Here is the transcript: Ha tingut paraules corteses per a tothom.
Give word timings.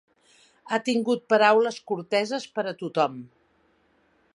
Ha 0.75 0.79
tingut 0.87 1.21
paraules 1.35 1.79
corteses 1.93 2.51
per 2.57 2.67
a 2.73 2.77
tothom. 2.83 3.23